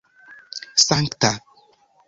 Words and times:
sankta 0.85 1.31